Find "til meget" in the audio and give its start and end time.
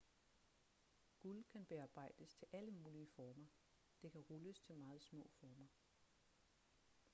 4.59-5.01